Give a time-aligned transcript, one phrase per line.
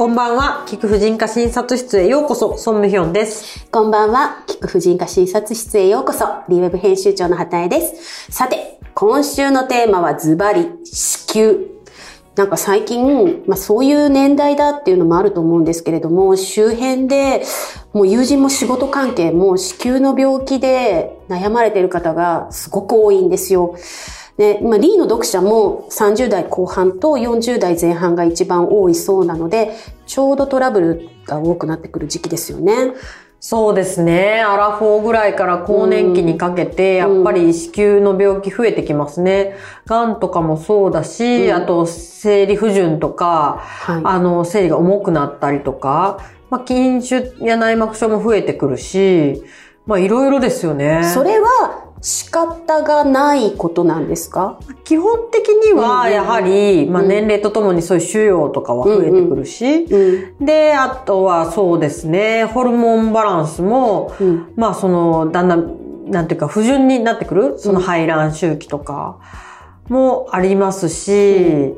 [0.00, 3.66] こんばんは、菊婦人科診察室へようこそ、ソンムヒョンです。
[3.70, 4.44] こんばんは。
[4.46, 6.24] 菊婦人科診察室へようこそ。
[6.48, 8.32] リーウェブ編集長の畑江です。
[8.32, 11.54] さて、今週のテーマはズバリ、子宮。
[12.34, 17.44] なんか最近、まあそういう年代だっていうのもあると思うんですけれども、周辺で、
[17.92, 23.76] もう友人も仕事関係も子宮の病気で悩まれている方がすごく多いんですよ。
[24.40, 29.72] で、まあ、リーの読者も30代後半と40代前半が一番多いそうなので、
[30.06, 32.94] ちょうどトラブルが多くなってくる時期ですよね。
[33.38, 34.40] そうですね。
[34.40, 39.56] アラフォーぐらいから更年期にかけて、やっぱり子宮の病気増えてきますね。
[39.84, 49.42] 癌とかもそうだし、うんあと生理不順とか、はいあの、生理が重くなったりとか、まあ、筋腫や内膜症も増えてくるし、
[49.84, 51.02] まあ、いろいろですよね。
[51.12, 54.58] それは仕方がないことなんですか？
[54.84, 60.44] 基本的には、やはり、まあ、うん年齢とともにそういう腫瘍とかは増えてくるし、うん。
[60.46, 64.52] で、あとはそうですね、ホルモンバランスも、うん。
[64.56, 69.18] まあその、だんだん、なんていうか、不順になってくる、その排卵周期とか
[69.88, 71.74] もありますし、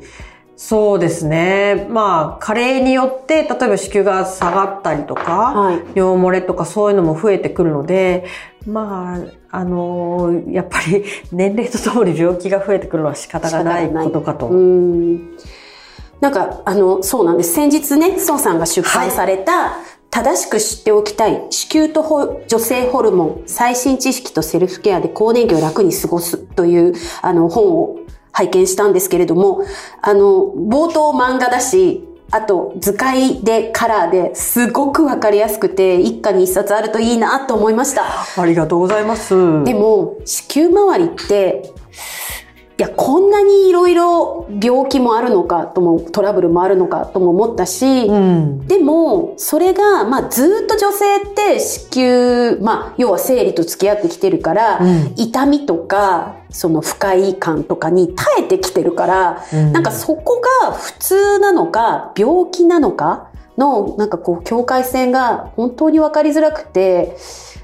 [0.55, 1.89] そうですね。
[1.91, 5.83] まあ、加齢によって、例えば子宮が下がったりとか、はい。
[5.97, 8.25] 尿漏れとかそういうのも増えてくるので、
[8.64, 14.47] まあ、あのやっぱり 年齢とともに病気が増えてくるのは仕方がないことかと。
[14.47, 15.36] うん。
[16.20, 17.53] なんか、あの、そうなんです。
[17.53, 19.77] 先日ね、宋さんが出版された、
[20.08, 26.92] 正しく知っておきたい子宮とホ女性ホルモン最新知識とセルフケアで更年期を楽に過ごすという
[27.23, 27.97] あの本を
[28.30, 29.62] 拝見したんですけれども、
[30.00, 38.05] あの、冒頭漫画だし、あと図解でカラーですごくわかりやすくて一家に一冊あるといいなと思いました。
[38.41, 39.34] ありがとうございます。
[39.64, 41.74] でも、子宮周りって、
[42.78, 48.67] いや、こんなにいろいろ病気もあるのかとも、トラブルもあるのかとも思ったし、うん。
[48.67, 67.17] でも、それが、まあ、ずっと女性って子宮、まあ、要は生理と付き合ってきてるから、うん痛みとか、その不快感とかに耐えてきてるから、うんなんかそこが普通なのか、病気なのかの、なんかこう、境界線が本当に分かりづらくて、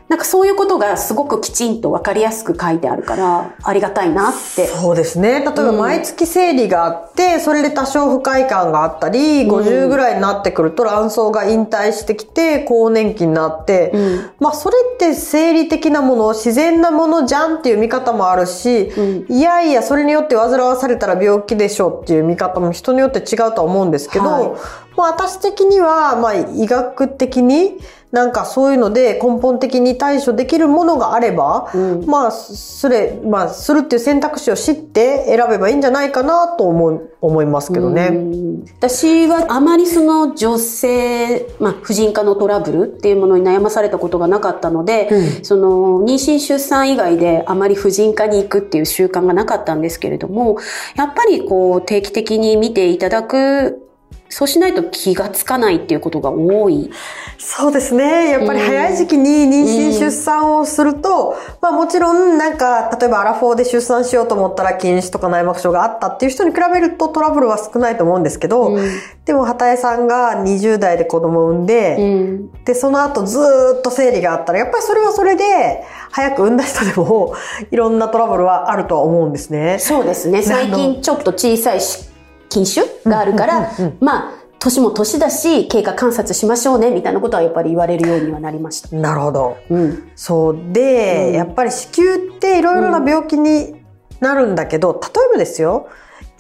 [0.09, 4.67] なんかそういうことがすごくきちんと分かりやすく書いてあるから、ありがたいなって。
[4.67, 5.41] そうですね。
[5.41, 9.51] 例えば毎月生理があって、それで多少不快感があったり、うん。
[9.51, 14.31] 50ぐらいになってくると卵巣が引退してきて、更年期になって、うん。
[14.41, 19.27] まあそれって生理的なもの、自然なものじゃんっていう見方もあるし、うん。
[19.29, 24.53] いやいや、それによって煩わされたら病気でしょっていう見方も人によって違うとは思うんですけど、はい。
[24.97, 27.79] まあ私的には、まあ医学的に
[28.11, 32.07] なんかそういうので根本的に対処できるものがあれば、うん。
[32.07, 38.09] まあ、すれ、まあ、するっていう選択肢を知って選べばいいんじゃないかなと思う、思いますけどうね。
[38.09, 38.65] ん。
[38.79, 45.45] 私はあまりその女性、まあ、婦人科のトラブルっていうものに悩まされたことがなかったので、うん。
[45.45, 50.57] その妊娠出産以外であまり婦人科に行くっていう習慣がなかったんですけれども、
[50.97, 53.88] やっぱりこう定期的に見ていただく、
[54.29, 56.91] そうしないと気がつかないっていうことが多い。
[57.39, 58.31] そうですね。
[58.31, 68.89] やっぱり早い時期に妊娠出産をすると、まあもちろんなんか、例えばアラフォーで出産しようと思ったら筋腫とか内膜症があったっていう人に比べるとトラブルは少ないと思うんですけど、うん
[69.29, 77.35] でも畑江さんが20代で子供を産んで、うんで、その後ずーっと生理があったら、やっぱりそれはそれで、早く産んだ人でも、
[77.71, 79.77] いろんなトラブルはあるとは思うんですね。
[79.81, 80.41] そうですね。
[80.43, 82.09] 最近ちょっと小さいし
[82.51, 88.95] 筋腫があるから、うんうんうんまあ、年も年だし、経過観察しましょうね、みたいなことはやっぱり言われるようにはなりました。
[88.97, 89.57] なるほど。
[89.71, 90.11] うん。
[90.17, 93.77] そうで、うんやっぱり子宮っていろいろな病気に
[94.21, 95.89] なるんだけど、例えばですよ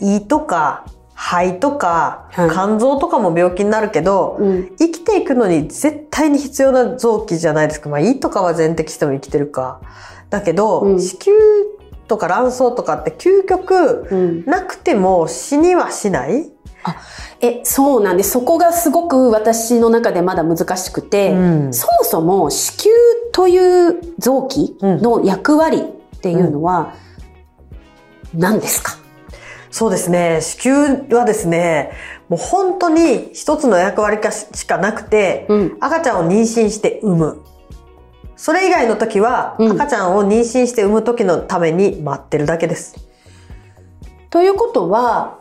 [0.00, 4.76] 胃とか肺とか、はい肝臓とかも病気になるけど、うん。
[4.78, 9.80] 生きていくのに絶対に必要な臓器じゃないですか、まあ、胃とかは全摘しても生きてるか
[10.30, 11.38] だけど、うん子宮
[12.08, 14.44] とか卵巣とかって究極うん。
[14.46, 16.50] なくても死にはしない、
[17.40, 18.30] え、そうなんです。
[18.30, 21.36] そこがすごく私の中でまだ難しくて、う
[21.68, 22.96] んそもそも子宮
[23.32, 25.82] という臓器の役割
[26.16, 26.94] っていうのは
[28.34, 28.96] 何ですか、
[29.70, 30.40] そうですね。
[30.40, 31.92] 子宮はですね、
[32.28, 37.42] もう本当に一つの役割かしかなくて、うん赤ちゃんを妊娠して産む。
[38.38, 42.94] それ以外の時は、うん赤ちゃんを妊娠して産む時のために待ってるだけです。
[44.30, 45.40] ということは、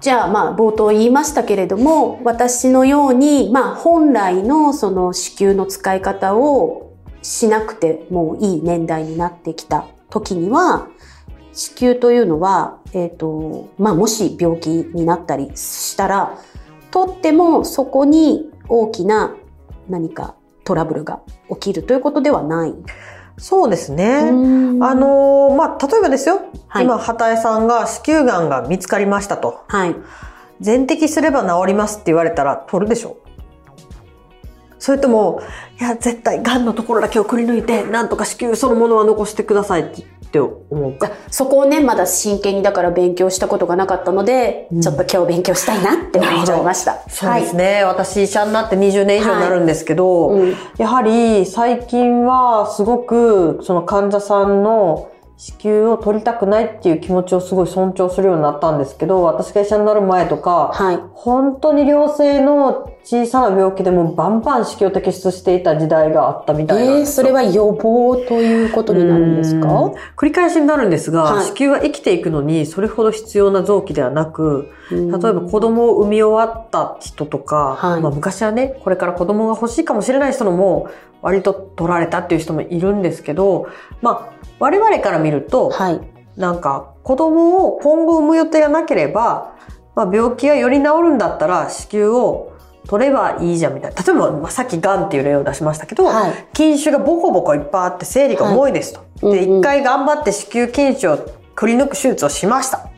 [0.00, 10.88] じゃあまあ冒頭言いましたけれども、私のように、まあ本来のその子宮の使い方をしなくてもいい年代になってきた時には、
[11.52, 16.38] 子宮というのは、えっ、と、まあもし病気になったりしたら、
[16.90, 19.36] 取ってもそこに大きな
[19.90, 20.34] 何か
[20.68, 22.74] トラブルが起きるということではない。
[23.38, 24.18] そうですね。
[24.18, 26.42] あの、まあ、例えばですよ。
[26.66, 29.64] はい今、畑江さんが子宮がんが見つかりましたと。
[29.68, 29.96] はい。
[30.60, 33.16] 全摘すれば治りますって言われたら取るでしょ
[34.78, 35.40] それとも、
[35.80, 41.08] いや、絶対、癌のところだけをくり抜いて、なんとか子宮そのものは残してくださいって思うか。
[41.08, 46.98] あそこをね、まだ真剣にだから勉強したことがなかったので、うんちょっと今日勉強したいなって思いました。
[47.08, 47.82] そうですね。
[47.84, 60.98] 私、医者になって20年以上になるんですけど、はいうんやはり最近はすごくその患者さんの子宮を取りたくないっていう気持ちをすごい尊重するようになったんですけど、私が医者になる前とか、はい。
[61.14, 69.62] 本当に良性の小さな病気でもバンバン子宮を摘出していた時代があったみたいなんえー、それは予防ということになるんですうん。
[69.62, 69.68] か
[70.14, 71.46] 繰り返しになるんですが、はい。
[71.46, 78.02] 子宮は生きていくのにそれほど必要な臓器ではなく、例例えば子供を産み終わった人とか、はい。
[78.02, 80.90] まあ昔はね、これから子供が欲しいかもしれない人のも
[81.22, 83.68] 割と取られたっていう人もいるんですけど、
[84.02, 86.00] まあ我々から見ると、はい。
[86.36, 89.56] なんか子供を今後産む予定がなければ、
[89.94, 92.52] まあ、病気がより治るんだったら子宮を
[92.86, 94.02] 取ればいいじゃんみたいな。
[94.02, 99.00] 例えば、まあ、さっき癌っていう例を出しましたけど、はい筋腫がボコボコいっぱいあって生理が重いですと。
[99.30, 101.18] で、うんうん一回頑張って子宮筋腫を
[101.54, 102.88] くり抜く手術をしました。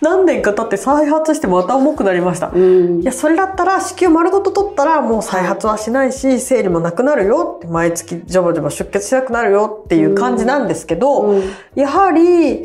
[0.00, 2.50] 何年か経って再発してまた重くなりました。
[2.54, 11.42] うんいや、それだったら子宮丸ごと取ったらもう再発はしないし、生理もなくなるよって、毎月ジョバジョバ出血しなくなるよっていう感じなんですけど、うん
[11.74, 12.64] やはり、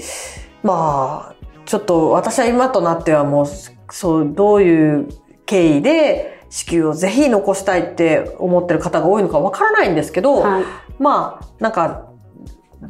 [0.63, 1.35] まあ、
[1.65, 3.45] ちょっと私は今となってはもう、
[3.91, 5.09] そう、どういう
[5.45, 10.63] 経緯で子宮をぜひ残したいって思ってる方が多いのかわからないんですけど、はい。
[10.99, 12.09] まあ、なんか、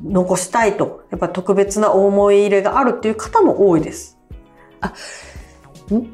[0.04, 4.18] 残したいと、やっぱり特別な思い入れがあるっていう方も多いです。
[5.94, 6.08] ん？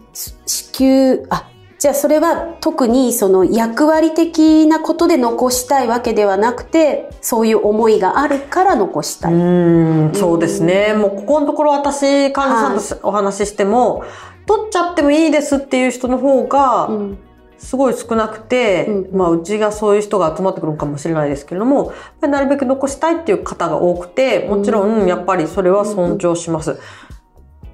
[0.46, 1.50] 子宮、あ、
[1.80, 9.36] じゃあそれは特にその役割的なことで残したいわけではなくて、そういう思いがあるから残したうい。
[9.36, 10.94] ーん、そうですね。
[10.96, 14.04] もうここのところ私、患者さんとお話ししても、
[14.48, 17.20] 取っちゃってもいいですっていう人の方が、うん
[17.58, 19.18] すごい少なくて、うん。
[19.18, 25.06] まあうちがそういう人が集まってくるのかもしれないですけれども、なるべく残したいっていう方が多くて、もちろうん。
[25.06, 26.80] んやっぱりそれは尊重します。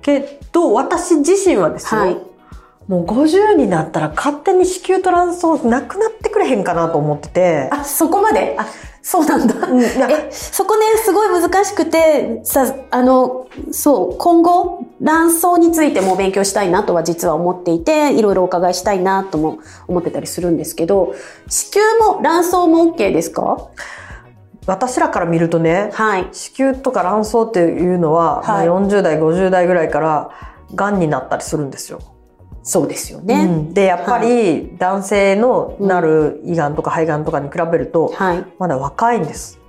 [0.01, 2.18] けど、私自身はですよ、はい。
[2.88, 8.57] もう50になったら勝手に子宮と卵巣なくなってくれへんかなと思ってて、あ、そこまで？
[8.59, 8.65] あ、
[9.05, 9.53] そうなんだ。
[9.67, 19.59] うんえ、そこね、すごい難しくて、さ、あの、そう、今後、卵巣についても勉強したいなとは実は思っていて、いろいろお伺いしたいなとも
[19.89, 21.13] 思ってたりするんですけど、
[21.50, 23.67] 子宮も卵巣も OK ですか？
[24.67, 26.29] 私らから見るとね、はい。
[26.31, 30.29] 子宮とか卵巣っていうのは、はいまあ40代、50代ぐらいから、
[30.75, 32.00] 癌になったりするんですよ。
[32.63, 33.45] そうですようね。
[33.45, 38.45] んで、やっぱり男性のなる胃がんとか肺がんとかに比べると、はい。
[38.57, 39.60] まだ若いんです。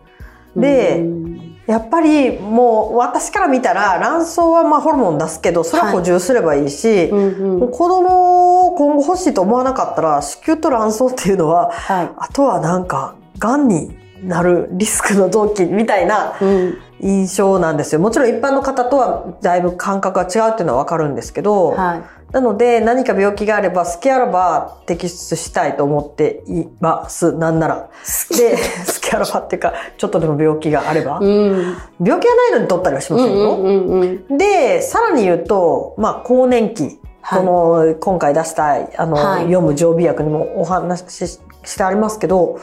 [0.56, 12.10] でうんやっぱりもう私から見たら卵巣はまあホルモン出すけど、それは補充すればいいし、うんうんもう子供を今後欲しいと思わなかったら子宮と卵巣っていうのは、はい。
[12.16, 16.78] あとはなんか癌になるリスクの臓器みたいなうん。
[17.00, 18.00] 印象なんですよ。
[18.00, 22.02] もちろん一般の方とはだいぶ感覚が違うっていうのはわかるんですけど、はい。
[22.34, 27.32] なので何か病気があれば好きあらば摘出したいと思っています。
[27.32, 27.90] なんなら。
[28.36, 31.20] で、好きあらばっていうか、ちょっとでも病気があれば。
[31.20, 31.76] うん。
[32.04, 33.54] 病気がないのに取ったりはしませんよ。
[33.54, 34.36] うんうんうんうん。
[34.36, 36.98] で、さらに言うと、まあ、更年期。
[37.26, 42.58] はいこの、今回出したい、あの、はい読む常備薬にもお話ししてありますけど、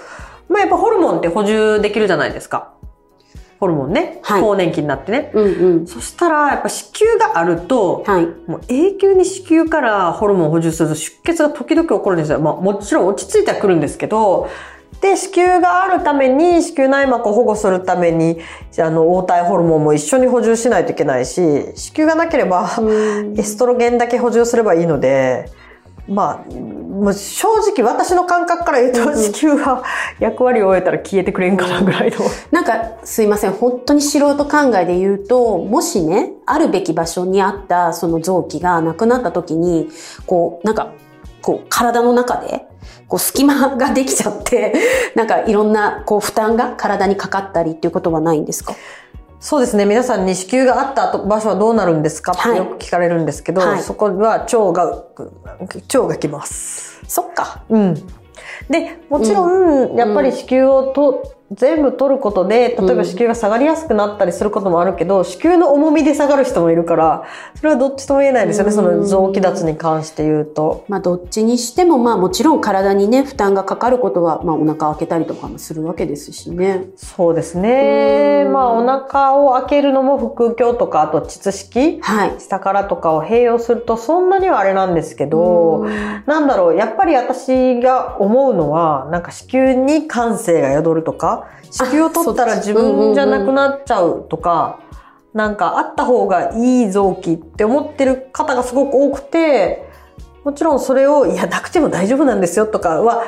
[0.50, 2.71] まあ、やっぱホルモンって補充できるじゃないですか。
[3.62, 4.20] ホルモンね。
[4.24, 5.32] はい更年期になってね。
[5.36, 5.88] うんうん。
[5.88, 8.26] そしたら、やっぱ子宮があると、はい。
[8.50, 12.40] もう永久に子宮からホルモンを補充すると出血が時々起こるんですよ。
[12.40, 14.50] まあもちろん落ち着いてはくるんですけど、
[15.00, 18.40] で、子宮があるために、子宮内膜を保護するために、
[18.80, 21.42] あの、黄体ホルモンも一緒に補充しないといけないし、
[21.76, 25.50] 子宮がなければ、うんエストロゲンだけ補充すればいいので、
[26.08, 26.52] まあ、
[27.02, 29.84] もう正直私の感覚から言うと、子宮は
[30.20, 32.18] 役割を終えたら消えてくれんかなぐらいの。
[32.52, 33.54] なんか、すいません。
[33.54, 39.90] 本当に素人考えで言うと、もしね、あるべき場所にあったその臓器がなくなった時に、
[40.28, 40.94] こう、なんか、
[41.42, 42.66] こう、体の中で、
[43.08, 44.74] こう、隙間ができちゃって、
[45.16, 48.76] なんかいろんな、こう、負担が体にかかったりっていうことはないんですか？
[49.42, 49.86] そうですね。
[49.86, 52.32] 皆さんに子宮があった場所はどうなるんですか？
[52.32, 55.04] ってはいよく聞かれるんですけど、はいそこは腸が、
[55.60, 57.02] 腸が来ます。
[57.08, 57.64] そっか。
[57.68, 57.96] うん。
[58.70, 70.86] で、もちろん、やっぱり子宮をと、全部取ることで、例えば子宮が下がりやすくなったりすることもあるけど、子宮の重みで下がる人もいるから、それはどっちとも言えないですよね、その臓器脱に関して言うと。
[70.88, 76.88] まあどっちにしてもまあもちろん体にね負担がかかることはまあお腹を開けたりとかもするわけですしね。
[76.96, 78.44] そうですね。
[78.46, 82.00] うんまあお腹を開けるのも腹腔とか、あと膣式？
[82.02, 82.40] はい。
[82.40, 85.86] 下からとかを併用するとそんなにはあれなんですけど、
[86.26, 94.80] なんだろう、やっぱり私が思うのは、なんか子宮に感性が宿るとか、子宮を取ったら自分じゃなくなっちゃうとか、
[95.34, 99.90] なんかあった方がいい臓器って思ってる方がすごく多くて、
[100.44, 103.24] もちろんそれを、いや、なくても大丈夫なんですよとかは、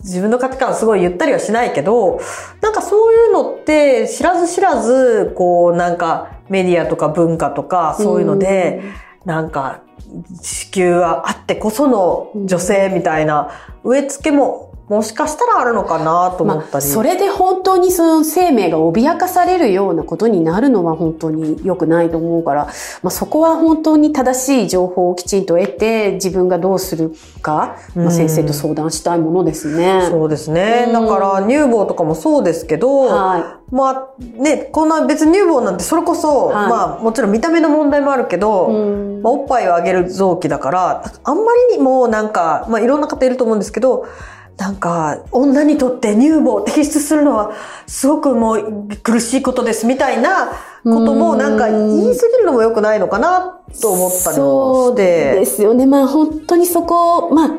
[0.00, 2.20] 自分の価値観はすごい言ったりはしないけど、
[2.60, 8.82] なんかそういうのって知らず知らず、こうなんかメディアとか文化とかそういうので、
[9.24, 9.80] なんか
[10.42, 13.50] 子宮はあってこその女性みたいな
[13.84, 16.84] 植え付けももしかしたらあるのかなと思まあ、ったり。
[16.84, 22.66] それで本当にその生命が脅かされるようなことになるのは本当に良くないと思うから、
[23.02, 30.06] まあ、そこは本当に正しい情報をきちんと得て自分がどうするか、まあ、先生と相談したいものですね。
[30.10, 30.84] そうですね。
[30.88, 44.06] うんだから乳房とかもそうですけど、はまあね、こんな別に乳房なんてそれこそ、はいまあもちろん見た目の問題もあるけど、うんまあ、おっぱいをあげる臓器だから、あんまりにもなんか、まあいろんな方いると思うんですけど、
[44.56, 47.52] なんか、女にとって乳房を摘出するのは、
[47.86, 50.52] すごくもう苦しいことですみたいな
[50.84, 55.34] ことも、うんなんか言い過ぎるのも良くないのかなと思ったりもそうして。
[55.40, 55.86] ですよね。
[55.86, 57.50] まあ本当にそこ、まあ、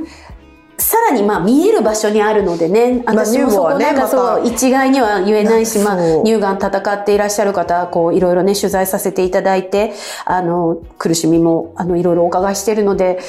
[0.78, 13.20] さらにまあ見える場所にあるのでね、まあ私もそこ乳房はねなんかそう、一概には言えないし、まあそう乳がん戦っていらっしゃる方、こういろいろね、取材させていただいて、あの、苦しみも、あの、いろいろお伺いしているので、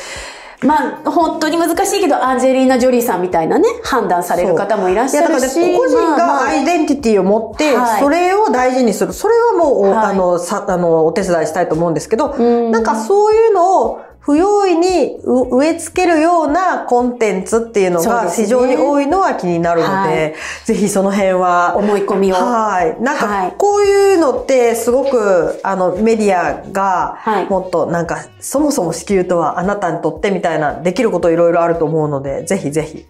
[0.67, 8.03] まあ、本当に難しいけど、アンジェリーナ・ジョリーさんみたいなね、判断される方もいらっしいやだからゃるし、個人がアイデンティティを持って、はい。
[8.03, 9.13] それを大事にする。
[9.13, 10.07] それはもう、おはい。
[10.07, 12.71] あの、さ、あの、お手伝いしたいと思うんですけど、ん。
[12.71, 22.35] なんかそういうのを不用意にう植え付けるようなコンテンツっていうのが非常に多いのは気になるので、はいぜひその辺は、思い込みを。
[22.35, 23.01] はい。
[23.01, 33.07] なんはいか、こういうのってすごく、あの、メディアがはい、もっとなんか、そもそも子宮とはあなたにとってみたいな、できることいろいろあると思うので、ぜひぜひ。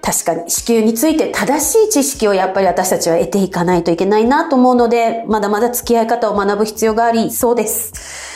[0.00, 8.35] 確かに子宮について正しい知識をやっぱり私たちは得ていかないといけないなと思うので、まだまだ付き合い方を学ぶ必要がありそうです。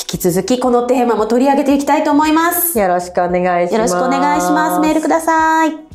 [0.00, 2.78] 引き続きこのテーマも取り上げていきたいと思います。
[2.78, 3.74] よろしくお願いします。
[3.74, 4.80] よろしくお願いします。
[4.80, 5.89] メールください。